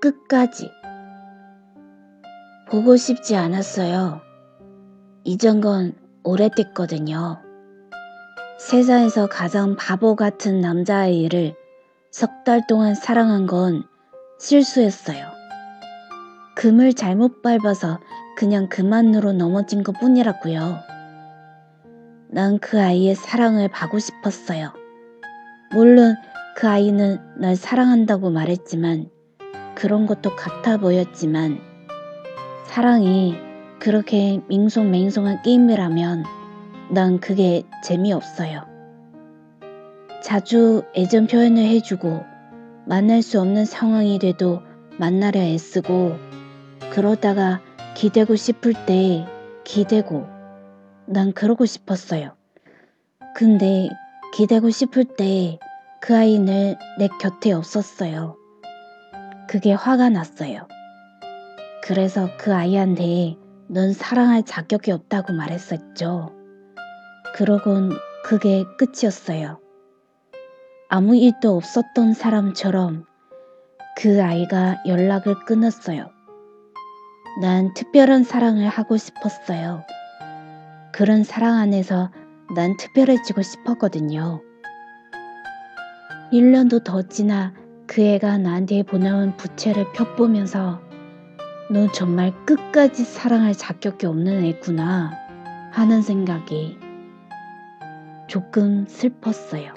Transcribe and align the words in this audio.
끝까지. 0.00 0.70
보고 2.68 2.96
싶지 2.96 3.36
않았어요. 3.36 4.20
잊은 5.24 5.60
건 5.60 5.92
오래됐거든요. 6.24 7.38
세상에서 8.58 9.26
가장 9.28 9.76
바보 9.76 10.16
같은 10.16 10.60
남자아이를 10.60 11.54
석 12.10 12.44
달 12.44 12.66
동안 12.66 12.94
사랑한 12.94 13.46
건 13.46 13.84
실수였어요. 14.38 15.26
금을 16.56 16.94
잘못 16.94 17.42
밟아서 17.42 18.00
그냥 18.36 18.68
그만으로 18.68 19.32
넘어진 19.32 19.82
것 19.82 19.98
뿐이라고요. 19.98 20.78
난 22.30 22.58
그 22.58 22.80
아이의 22.80 23.14
사랑을 23.14 23.68
받고 23.68 23.98
싶었어요. 23.98 24.72
물론 25.72 26.16
그 26.56 26.68
아이는 26.68 27.18
날 27.38 27.56
사랑한다고 27.56 28.30
말했지만 28.30 29.10
그런 29.80 30.04
것도 30.04 30.36
같아 30.36 30.76
보였지만 30.76 31.58
사랑이 32.66 33.34
그렇게 33.78 34.40
밍송맹송한 34.48 35.42
게임이라면 35.42 36.24
난 36.90 37.18
그게 37.18 37.62
재미없어요. 37.82 38.66
자주 40.22 40.82
애정 40.94 41.26
표현을 41.26 41.64
해주고 41.64 42.22
만날 42.86 43.22
수 43.22 43.40
없는 43.40 43.64
상황이 43.64 44.18
돼도 44.18 44.60
만나려 44.98 45.40
애쓰고 45.40 46.16
그러다가 46.92 47.60
기대고 47.94 48.36
싶을 48.36 48.74
때 48.86 49.26
기대고 49.64 50.26
난 51.06 51.32
그러고 51.32 51.64
싶었어요. 51.64 52.36
근데 53.34 53.88
기대고 54.34 54.68
싶을 54.68 55.04
때 55.04 55.58
그 56.00 56.16
아이는 56.16 56.76
내 56.98 57.08
곁에 57.20 57.52
없었어요. 57.52 58.39
그게 59.50 59.72
화가 59.72 60.10
났어요. 60.10 60.68
그래서 61.82 62.28
그 62.38 62.54
아이한테 62.54 63.34
넌 63.66 63.92
사랑할 63.92 64.44
자격이 64.44 64.92
없다고 64.92 65.32
말했었죠. 65.32 66.30
그러곤 67.34 67.90
그게 68.22 68.64
끝이었어요. 68.78 69.58
아무 70.88 71.16
일도 71.16 71.56
없었던 71.56 72.14
사람처럼 72.14 73.06
그 73.96 74.22
아이가 74.22 74.80
연락을 74.86 75.44
끊었어요. 75.46 76.08
난 77.40 77.74
특별한 77.74 78.22
사랑을 78.22 78.68
하고 78.68 78.96
싶었어요. 78.96 79.82
그런 80.92 81.24
사랑 81.24 81.56
안에서 81.56 82.12
난 82.54 82.76
특별해지고 82.76 83.42
싶었거든요. 83.42 84.42
1년도 86.32 86.84
더 86.84 87.02
지나 87.02 87.52
그 87.92 88.02
애가 88.02 88.38
나한테 88.38 88.84
보내온 88.84 89.36
부채를 89.36 89.90
펴보면서 89.92 90.80
너 91.72 91.90
정말 91.90 92.32
끝까지 92.46 93.02
사랑할 93.02 93.52
자격이 93.52 94.06
없는 94.06 94.44
애구나 94.44 95.10
하는 95.72 96.00
생각이 96.00 96.78
조금 98.28 98.86
슬펐어요. 98.86 99.74